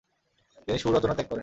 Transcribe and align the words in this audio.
তিনি 0.67 0.79
সুর 0.79 0.93
রচনা 0.95 1.13
ত্যাগ 1.13 1.27
করেন। 1.27 1.39